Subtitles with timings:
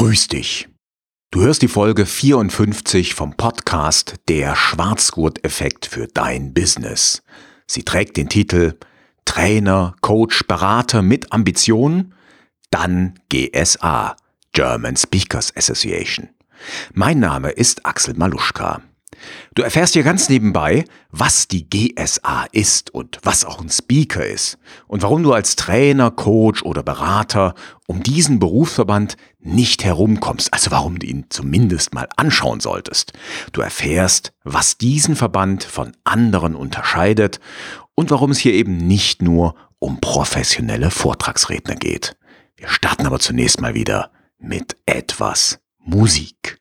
[0.00, 0.66] Grüß dich.
[1.30, 7.22] Du hörst die Folge 54 vom Podcast Der Schwarzgurt-Effekt für dein Business.
[7.66, 8.78] Sie trägt den Titel
[9.26, 12.14] Trainer, Coach, Berater mit Ambitionen?
[12.70, 14.16] Dann GSA,
[14.52, 16.30] German Speakers Association.
[16.94, 18.80] Mein Name ist Axel Maluschka.
[19.54, 24.58] Du erfährst hier ganz nebenbei, was die GSA ist und was auch ein Speaker ist
[24.86, 27.54] und warum du als Trainer, Coach oder Berater
[27.86, 33.12] um diesen Berufsverband nicht herumkommst, also warum du ihn zumindest mal anschauen solltest.
[33.52, 37.40] Du erfährst, was diesen Verband von anderen unterscheidet
[37.96, 42.16] und warum es hier eben nicht nur um professionelle Vortragsredner geht.
[42.56, 46.59] Wir starten aber zunächst mal wieder mit etwas Musik.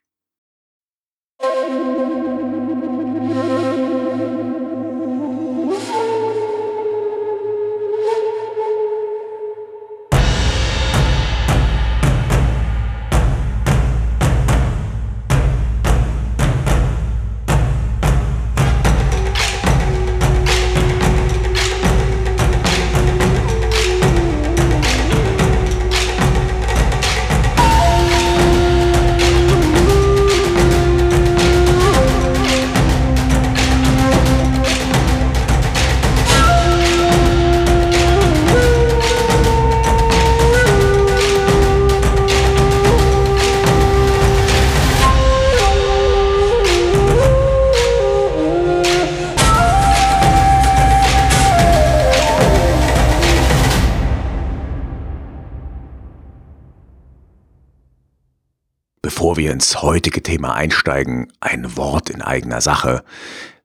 [59.30, 63.04] Bevor wir ins heutige Thema einsteigen, ein Wort in eigener Sache.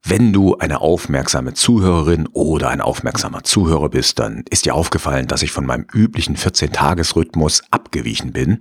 [0.02, 5.40] Wenn du eine aufmerksame Zuhörerin oder ein aufmerksamer Zuhörer bist, dann ist dir aufgefallen, dass
[5.40, 8.60] ich von meinem üblichen 14-Tages-Rhythmus abgewichen bin.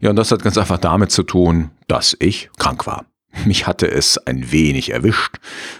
[0.00, 3.04] Ja, und das hat ganz einfach damit zu tun, dass ich krank war.
[3.46, 5.36] Mich hatte es ein wenig erwischt.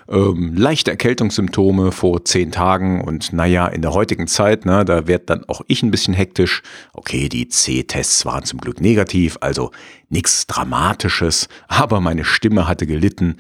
[0.08, 5.28] Ähm, leichte Erkältungssymptome vor zehn Tagen und naja, in der heutigen Zeit, ne, da wird
[5.30, 6.62] dann auch ich ein bisschen hektisch.
[6.92, 9.70] Okay, die C-Tests waren zum Glück negativ, also
[10.08, 13.36] nichts Dramatisches, aber meine Stimme hatte gelitten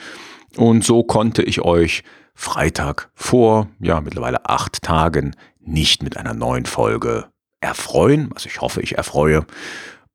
[0.56, 2.02] und so konnte ich euch
[2.34, 7.26] Freitag vor, ja, mittlerweile acht Tagen nicht mit einer neuen Folge
[7.60, 9.46] erfreuen, also ich hoffe, ich erfreue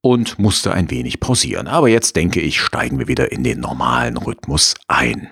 [0.08, 1.68] und musste ein wenig pausieren.
[1.68, 5.30] Aber jetzt denke ich, steigen wir wieder in den normalen Rhythmus ein.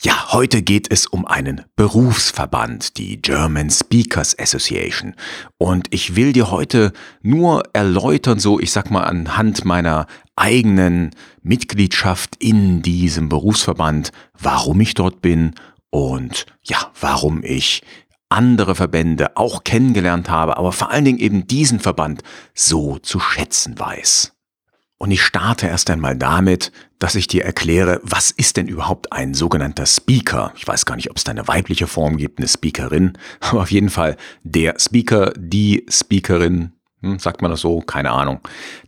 [0.00, 5.14] Ja, heute geht es um einen Berufsverband, die German Speakers Association.
[5.58, 11.10] Und ich will dir heute nur erläutern, so ich sag mal anhand meiner eigenen
[11.42, 15.54] Mitgliedschaft in diesem Berufsverband, warum ich dort bin
[15.90, 17.82] und ja, warum ich
[18.32, 22.22] andere Verbände auch kennengelernt habe, aber vor allen Dingen eben diesen Verband
[22.54, 24.32] so zu schätzen weiß.
[24.98, 26.70] Und ich starte erst einmal damit,
[27.00, 30.52] dass ich dir erkläre, was ist denn überhaupt ein sogenannter Speaker?
[30.56, 33.72] Ich weiß gar nicht, ob es da eine weibliche Form gibt, eine Speakerin, aber auf
[33.72, 38.40] jeden Fall der Speaker, die Speakerin, hm, sagt man das so, keine Ahnung.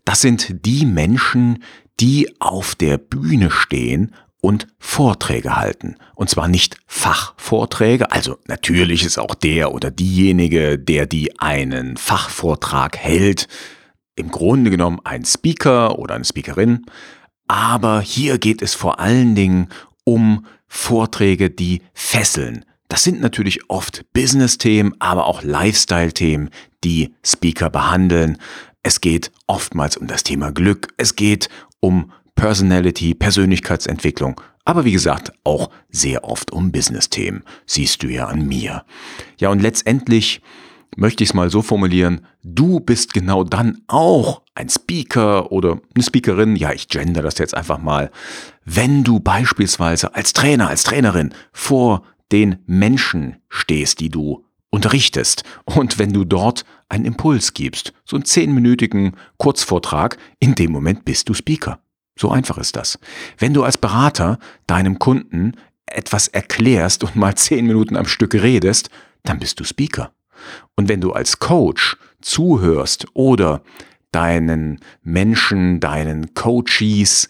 [0.04, 1.64] Das sind die Menschen,
[1.98, 5.96] die auf der Bühne stehen und Vorträge halten.
[6.14, 12.98] Und zwar nicht Fachvorträge, also natürlich ist auch der oder diejenige, der die einen Fachvortrag
[12.98, 13.48] hält,
[14.16, 16.84] im Grunde genommen ein Speaker oder eine Speakerin,
[17.48, 19.68] aber hier geht es vor allen Dingen
[20.04, 22.66] um Vorträge, die fesseln.
[22.88, 26.50] Das sind natürlich oft Business-Themen, aber auch Lifestyle-Themen,
[26.84, 28.36] die Speaker behandeln.
[28.82, 31.48] Es geht oftmals um das Thema Glück, es geht
[31.80, 38.46] um Personality, Persönlichkeitsentwicklung, aber wie gesagt auch sehr oft um Business-Themen, siehst du ja an
[38.46, 38.84] mir.
[39.38, 40.40] Ja, und letztendlich
[40.96, 46.04] möchte ich es mal so formulieren, du bist genau dann auch ein Speaker oder eine
[46.04, 48.10] Speakerin, ja, ich gender das jetzt einfach mal,
[48.64, 55.98] wenn du beispielsweise als Trainer, als Trainerin vor den Menschen stehst, die du unterrichtest und
[55.98, 61.34] wenn du dort einen Impuls gibst, so einen zehnminütigen Kurzvortrag, in dem Moment bist du
[61.34, 61.80] Speaker.
[62.16, 62.98] So einfach ist das.
[63.38, 65.52] Wenn du als Berater deinem Kunden
[65.86, 68.90] etwas erklärst und mal zehn Minuten am Stück redest,
[69.22, 70.12] dann bist du Speaker.
[70.76, 73.62] Und wenn du als Coach zuhörst oder
[74.12, 77.28] deinen Menschen, deinen Coaches,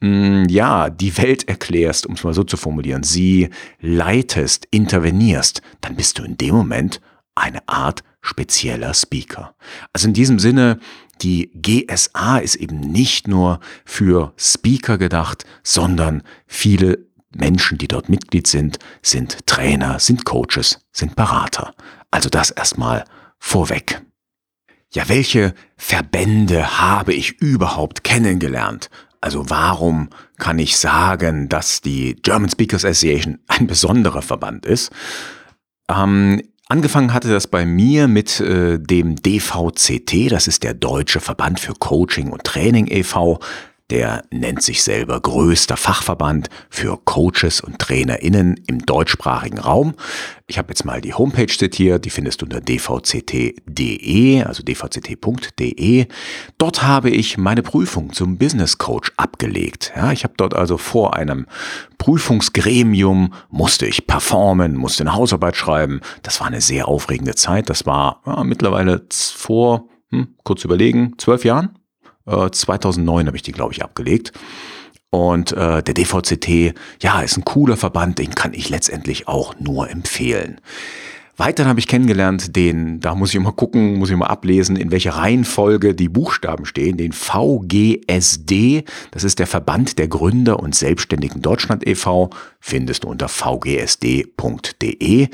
[0.00, 3.50] mh, mm, ja, die Welt erklärst, um es mal so zu formulieren, sie
[3.80, 7.00] leitest, intervenierst, dann bist du in dem Moment
[7.34, 9.54] eine Art spezieller Speaker.
[9.92, 10.78] Also in diesem Sinne,
[11.22, 18.46] die GSA ist eben nicht nur für Speaker gedacht, sondern viele Menschen, die dort Mitglied
[18.46, 21.74] sind, sind Trainer, sind Coaches, sind Berater.
[22.10, 23.04] Also das erstmal
[23.38, 24.02] vorweg.
[24.92, 28.88] ja, welche Verbände habe ich überhaupt kennengelernt?
[29.20, 30.08] Also warum
[30.38, 34.90] kann ich sagen, dass die German Speakers Association ein besonderer Verband ist?
[35.90, 41.60] Ähm, angefangen hatte das bei mir mit äh, dem DVCT, das ist der Deutsche Verband
[41.60, 43.38] für Coaching und Training e.V.
[43.90, 49.94] Der nennt sich selber größter Fachverband für Coaches und TrainerInnen im deutschsprachigen Raum.
[50.48, 56.06] Ich habe jetzt mal die Homepage zitiert, die findest du unter dvct.de, also dvct.de.
[56.58, 59.92] Dort habe ich meine Prüfung zum Business Coach abgelegt.
[59.94, 61.46] Ja, ich habe dort also vor einem
[61.98, 66.00] Prüfungsgremium musste ich performen, musste eine Hausarbeit schreiben.
[66.24, 67.70] Das war eine sehr aufregende Zeit.
[67.70, 71.78] Das war ja, mittlerweile vor, hm, kurz überlegen, zwölf Jahren
[72.26, 74.32] 2009 äh, habe ich die, glaube ich, abgelegt.
[75.10, 79.88] Und äh, der DVCT, ja, ist ein cooler Verband, den kann ich letztendlich auch nur
[79.88, 80.60] empfehlen.
[81.38, 84.90] Weiter habe ich kennengelernt, den, da muss ich immer gucken, muss ich mal ablesen, in
[84.90, 91.42] welcher Reihenfolge die Buchstaben stehen, den VGSD, das ist der Verband der Gründer und Selbstständigen
[91.42, 95.28] Deutschland e.V., findest du unter vgsd.de.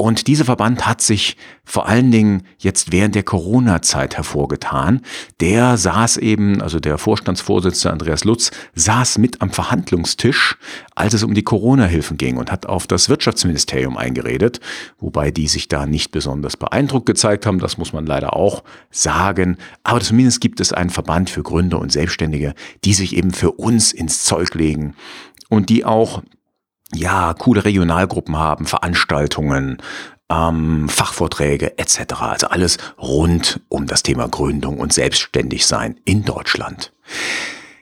[0.00, 5.00] Und dieser Verband hat sich vor allen Dingen jetzt während der Corona-Zeit hervorgetan.
[5.40, 10.56] Der saß eben, also der Vorstandsvorsitzende Andreas Lutz, saß mit am Verhandlungstisch,
[10.94, 14.60] als es um die Corona-Hilfen ging und hat auf das Wirtschaftsministerium eingeredet,
[15.00, 17.58] wobei die sich da nicht besonders beeindruckt gezeigt haben.
[17.58, 18.62] Das muss man leider auch
[18.92, 19.56] sagen.
[19.82, 22.54] Aber zumindest gibt es einen Verband für Gründer und Selbstständige,
[22.84, 24.94] die sich eben für uns ins Zeug legen
[25.48, 26.22] und die auch
[26.94, 29.78] ja, coole Regionalgruppen haben, Veranstaltungen,
[30.30, 32.14] ähm, Fachvorträge etc.
[32.20, 36.92] Also alles rund um das Thema Gründung und Selbstständigsein in Deutschland.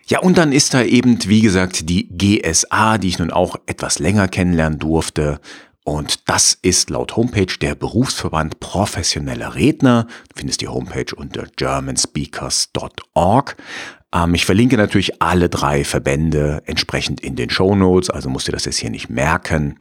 [0.08, 3.98] Ja, und dann ist da eben, wie gesagt, die GSA, die ich nun auch etwas
[3.98, 5.40] länger kennenlernen durfte.
[5.82, 10.06] Und das ist laut Homepage der Berufsverband professioneller Redner.
[10.28, 13.56] Du findest die Homepage unter germanspeakers.org.
[14.12, 18.52] Ähm, ich verlinke natürlich alle drei Verbände entsprechend in den Show Notes, also musst du
[18.52, 19.78] das jetzt hier nicht merken.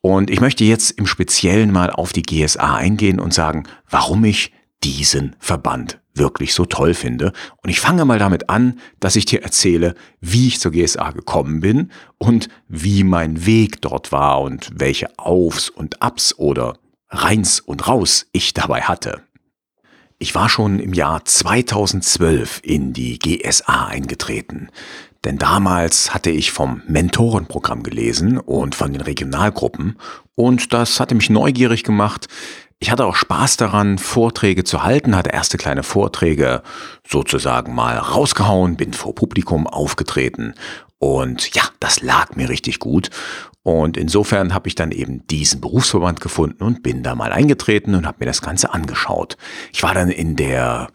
[0.00, 4.52] Und ich möchte jetzt im Speziellen mal auf die GSA eingehen und sagen, warum ich
[4.84, 7.32] diesen Verband wirklich so toll finde.
[7.62, 11.60] Und ich fange mal damit an, dass ich dir erzähle, wie ich zur GSA gekommen
[11.60, 16.74] bin und wie mein Weg dort war und welche Aufs und Abs oder
[17.08, 19.22] Reins und Raus ich dabei hatte.
[20.18, 24.70] Ich war schon im Jahr 2012 in die GSA eingetreten.
[25.24, 29.98] Denn damals hatte ich vom Mentorenprogramm gelesen und von den Regionalgruppen
[30.34, 32.28] und das hatte mich neugierig gemacht.
[32.78, 36.62] Ich hatte auch Spaß daran, Vorträge zu halten, hatte erste kleine Vorträge
[37.06, 40.54] sozusagen mal rausgehauen, bin vor Publikum aufgetreten
[40.98, 43.10] und ja, das lag mir richtig gut.
[43.62, 48.06] Und insofern habe ich dann eben diesen Berufsverband gefunden und bin da mal eingetreten und
[48.06, 49.36] habe mir das Ganze angeschaut.
[49.72, 50.88] Ich war dann in der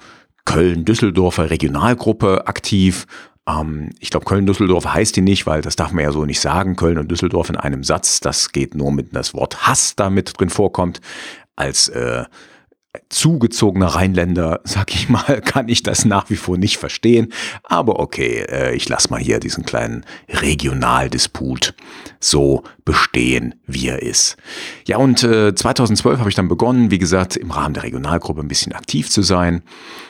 [0.45, 3.05] Köln-Düsseldorfer Regionalgruppe aktiv.
[3.47, 6.77] Ähm, ich glaube, Köln-Düsseldorf heißt die nicht, weil das darf man ja so nicht sagen.
[6.77, 8.21] Köln und Düsseldorf in einem Satz.
[8.21, 11.01] Das geht nur mit das Wort Hass da mit drin vorkommt.
[11.55, 12.23] Als äh,
[13.09, 17.31] zugezogener Rheinländer, sag ich mal, kann ich das nach wie vor nicht verstehen.
[17.63, 21.73] Aber okay, äh, ich lasse mal hier diesen kleinen Regionaldisput
[22.19, 24.35] so bestehen, wie er ist.
[24.85, 28.49] Ja, und äh, 2012 habe ich dann begonnen, wie gesagt, im Rahmen der Regionalgruppe ein
[28.49, 29.63] bisschen aktiv zu sein.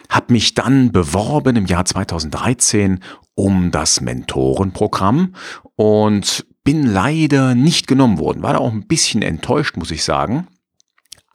[0.10, 3.00] Habe mich dann beworben im Jahr 2013
[3.36, 5.36] um das Mentorenprogramm
[5.76, 8.44] und bin leider nicht genommen worden.
[8.44, 10.48] War da auch ein bisschen enttäuscht, muss ich sagen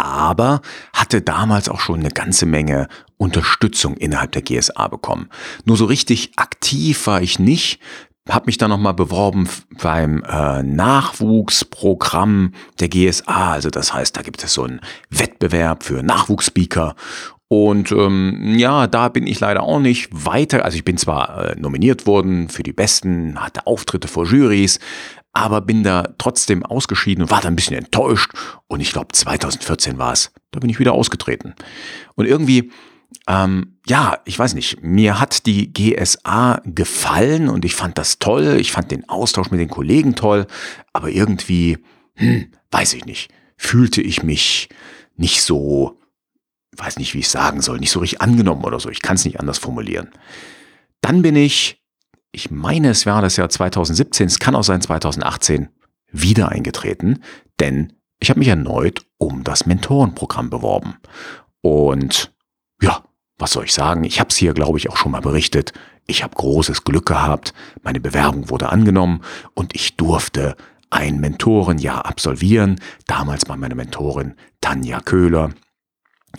[0.07, 0.61] aber
[0.93, 5.29] hatte damals auch schon eine ganze Menge Unterstützung innerhalb der GSA bekommen.
[5.65, 7.81] Nur so richtig aktiv war ich nicht,
[8.29, 9.49] habe mich dann nochmal beworben
[9.81, 13.53] beim äh, Nachwuchsprogramm der GSA.
[13.53, 16.97] Also das heißt, da gibt es so einen Wettbewerb für Nachwuchsspeaker.
[17.49, 20.65] Und ähm, ja, da bin ich leider auch nicht weiter.
[20.65, 24.81] Also ich bin zwar äh, nominiert worden für die Besten, hatte Auftritte vor Juries,
[25.37, 28.33] aber bin da trotzdem ausgeschieden und war da ein bisschen enttäuscht.
[28.69, 31.55] Und ich glaube, 2014 war es, da bin ich wieder ausgetreten.
[32.15, 32.73] Und irgendwie,
[33.29, 38.57] ähm, ja, ich weiß nicht, mir hat die GSA gefallen und ich fand das toll.
[38.59, 40.47] Ich fand den Austausch mit den Kollegen toll,
[40.95, 41.79] aber irgendwie,
[42.15, 44.71] hm, weiß ich nicht, fühlte ich mich
[45.17, 46.01] nicht so,
[46.79, 48.89] weiß nicht, wie ich sagen soll, nicht so richtig angenommen oder so.
[48.89, 50.09] Ich kann es nicht anders formulieren.
[51.03, 51.83] Dann bin ich
[52.37, 55.71] ich meine, es war das Jahr 2017, es kann auch sein 2018,
[56.13, 57.23] wieder eingetreten,
[57.61, 60.97] denn ich habe mich erneut um das Mentorenprogramm beworben.
[61.63, 62.35] Und
[62.83, 63.03] ja,
[63.39, 64.05] was soll ich sagen?
[64.05, 65.73] Ich habe es hier, glaube ich, auch schon mal berichtet.
[66.07, 69.23] Ich habe großes Glück gehabt, meine Bewerbung wurde angenommen
[69.55, 70.57] und ich durfte
[70.91, 75.53] ein Mentorenjahr absolvieren, damals bei meiner Mentorin Tanja Köhler.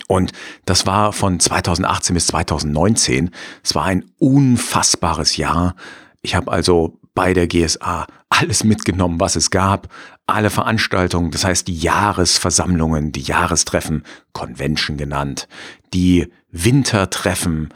[0.06, 0.32] Und
[0.64, 3.30] das war von 2018 bis 2019.
[3.62, 5.74] Es war ein unfassbares Jahr.
[6.22, 9.88] Ich habe also bei der GSA alles mitgenommen, was es gab,
[10.26, 15.48] alle Veranstaltungen, das heißt die Jahresversammlungen, die Jahrestreffen, Convention genannt,
[15.94, 17.70] die Wintertreffen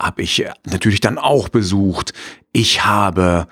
[0.00, 2.12] habe ich natürlich dann auch besucht.
[2.52, 3.46] Ich habe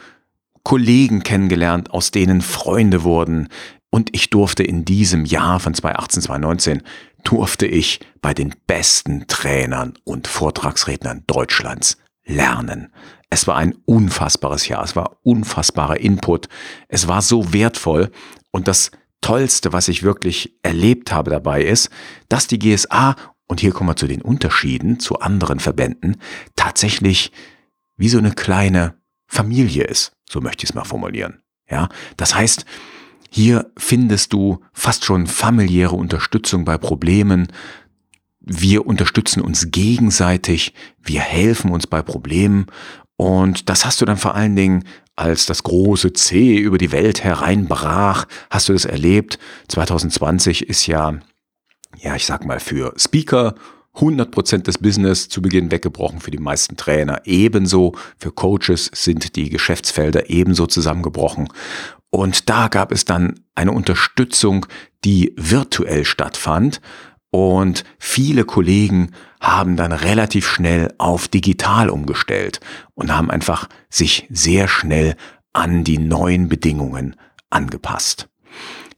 [0.64, 3.48] Kollegen kennengelernt, aus denen Freunde wurden.
[3.90, 6.82] Und ich durfte in diesem Jahr von 2018, 2019,
[7.24, 12.92] durfte ich bei den besten Trainern und Vortragsrednern Deutschlands lernen.
[13.30, 16.48] Es war ein unfassbares Jahr, es war unfassbarer Input,
[16.88, 18.10] es war so wertvoll
[18.50, 18.90] und das
[19.22, 21.90] Tollste, was ich wirklich erlebt habe dabei ist,
[22.28, 26.16] dass die GSA, und hier kommen wir zu den Unterschieden zu anderen Verbänden,
[26.56, 27.32] tatsächlich
[27.96, 28.94] wie so eine kleine
[29.26, 31.42] Familie ist, so möchte ich es mal formulieren.
[31.70, 32.66] Ja, das heißt,
[33.34, 37.48] hier findest du fast schon familiäre Unterstützung bei Problemen,
[38.40, 42.66] wir unterstützen uns gegenseitig, wir helfen uns bei Problemen
[43.16, 44.84] und das hast du dann vor allen Dingen,
[45.16, 49.38] als das große C über die Welt hereinbrach, hast du das erlebt.
[49.68, 51.18] 2020 ist ja,
[51.98, 53.54] ja, ich sag mal, für Speaker
[53.94, 57.22] 100% des Business zu Beginn weggebrochen für die meisten Trainer.
[57.24, 61.48] Ebenso für Coaches sind die Geschäftsfelder ebenso zusammengebrochen.
[62.14, 64.66] Und da gab es dann eine Unterstützung,
[65.02, 66.82] die virtuell stattfand.
[67.30, 72.60] Und viele Kollegen haben dann relativ schnell auf digital umgestellt
[72.94, 75.16] und haben einfach sich sehr schnell
[75.54, 77.16] an die neuen Bedingungen
[77.48, 78.28] angepasst.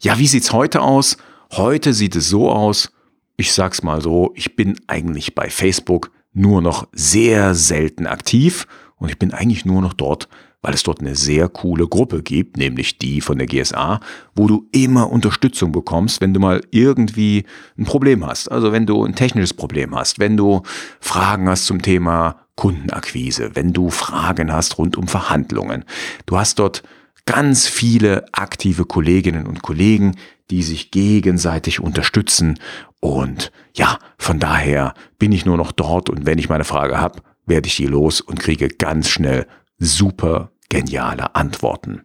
[0.01, 1.17] Ja, wie sieht's heute aus?
[1.53, 2.91] Heute sieht es so aus,
[3.37, 8.67] ich sag's mal so, ich bin eigentlich bei Facebook nur noch sehr selten aktiv
[8.97, 10.29] und ich bin eigentlich nur noch dort,
[10.65, 14.01] weil es dort eine sehr coole Gruppe gibt, nämlich die von der GSA,
[14.35, 17.45] wo du immer Unterstützung bekommst, wenn du mal irgendwie
[17.79, 18.51] ein Problem hast.
[18.51, 20.63] Also wenn du ein technisches Problem hast, wenn du
[21.01, 25.85] Fragen hast zum Thema Kundenakquise, wenn du Fragen hast rund um Verhandlungen.
[26.25, 26.83] Du hast dort
[27.27, 30.17] ganz viele aktive Kolleginnen und Kollegen,
[30.51, 32.59] die sich gegenseitig unterstützen.
[33.01, 37.21] Und ja, von daher bin ich nur noch dort und wenn ich meine Frage habe,
[37.45, 39.47] werde ich die los und kriege ganz schnell
[39.79, 42.03] super geniale Antworten.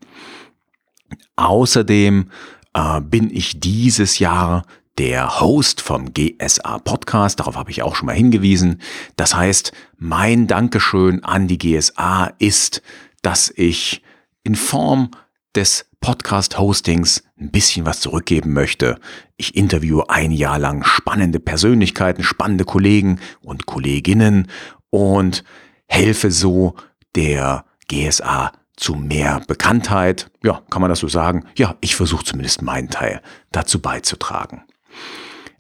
[1.36, 2.30] Außerdem
[2.74, 4.63] äh, bin ich dieses Jahr
[4.98, 8.82] der Host vom GSA Podcast, darauf habe ich auch schon mal hingewiesen.
[9.16, 12.82] Das heißt, mein Dankeschön an die GSA ist,
[13.22, 14.04] dass ich
[14.44, 15.12] in Form
[15.56, 19.00] des Podcast-Hostings ein bisschen was zurückgeben möchte.
[19.38, 24.48] Ich interviewe ein Jahr lang spannende Persönlichkeiten, spannende Kollegen und Kolleginnen
[24.89, 25.44] und
[25.88, 26.75] helfe so
[27.16, 30.31] der GSA zu mehr Bekanntheit.
[30.43, 31.46] Ja, kann man das so sagen?
[31.58, 34.63] Ja, ich versuche zumindest meinen Teil dazu beizutragen.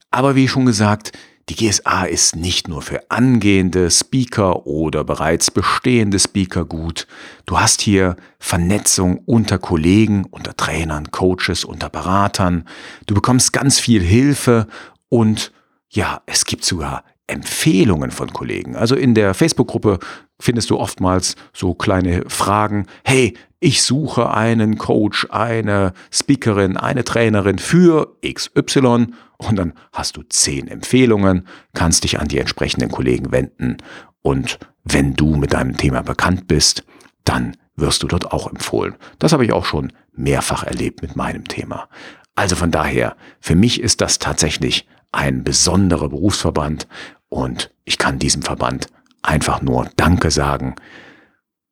[0.09, 1.11] Aber wie schon gesagt,
[1.49, 7.07] die GSA ist nicht nur für angehende Speaker oder bereits bestehende Speaker gut.
[7.47, 12.67] Du hast hier Vernetzung unter Kollegen, unter Trainern, Coaches, unter Beratern.
[13.07, 14.67] Du bekommst ganz viel Hilfe
[15.09, 15.51] und
[15.89, 18.75] ja, es gibt sogar Empfehlungen von Kollegen.
[18.75, 19.99] Also in der Facebook-Gruppe
[20.39, 22.87] findest du oftmals so kleine Fragen.
[23.03, 29.07] Hey, ich suche einen Coach, eine Speakerin, eine Trainerin für XY
[29.37, 33.77] und dann hast du zehn Empfehlungen, kannst dich an die entsprechenden Kollegen wenden
[34.21, 36.83] und wenn du mit deinem Thema bekannt bist,
[37.25, 38.95] dann wirst du dort auch empfohlen.
[39.19, 41.87] Das habe ich auch schon mehrfach erlebt mit meinem Thema.
[42.35, 46.87] Also von daher, für mich ist das tatsächlich ein besonderer Berufsverband
[47.29, 48.87] und ich kann diesem Verband
[49.21, 50.75] einfach nur Danke sagen.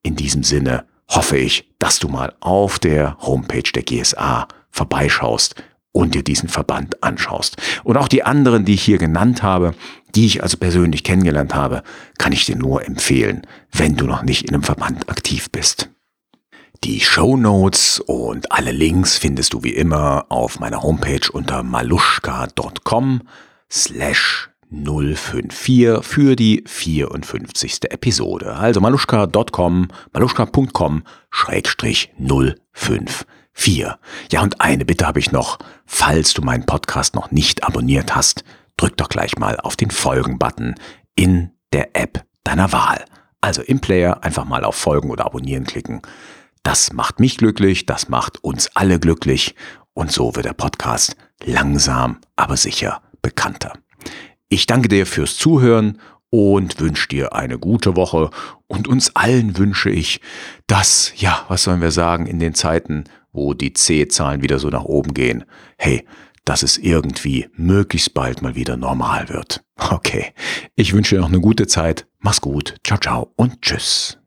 [0.04, 5.56] In diesem Sinne hoffe ich, dass du mal auf der Homepage der GSA vorbeischaust
[5.92, 7.58] und dir diesen Verband anschaust.
[7.84, 9.74] Und auch die anderen, die ich hier genannt habe,
[10.14, 11.82] die ich also persönlich kennengelernt habe,
[12.18, 15.90] kann ich dir nur empfehlen, wenn du noch nicht in einem Verband aktiv bist.
[16.84, 23.22] Die Show Notes und alle Links findest du wie immer auf meiner Homepage unter maluschka.com
[23.72, 27.92] slash 054 für die 54.
[27.92, 28.56] Episode.
[28.56, 33.26] Also maluschka.com, maluschka.com schrägstrich 054.
[34.32, 35.60] Ja, und eine Bitte habe ich noch.
[35.86, 38.44] Falls du meinen Podcast noch nicht abonniert hast,
[38.76, 40.76] drück doch gleich mal auf den Folgen-Button
[41.16, 43.06] in der App deiner Wahl.
[43.42, 46.02] Also im Player einfach mal auf Folgen oder Abonnieren klicken.
[46.64, 49.56] Das macht mich glücklich, das macht uns alle glücklich
[49.94, 53.74] und so wird der Podcast langsam, aber sicher bekannter.
[54.50, 56.00] Ich danke dir fürs Zuhören
[56.30, 58.30] und wünsche dir eine gute Woche.
[58.68, 60.22] Und uns allen wünsche ich,
[60.68, 64.84] dass, ja, was sollen wir sagen, in den Zeiten, wo die C-Zahlen wieder so nach
[64.84, 65.46] oben gehen,
[65.78, 66.06] hey,
[66.46, 69.64] dass es irgendwie möglichst bald mal wieder normal wird.
[69.78, 70.34] Okay,
[70.76, 72.08] ich wünsche dir noch eine gute Zeit.
[72.20, 72.76] Mach's gut.
[72.86, 74.18] Ciao, ciao und tschüss.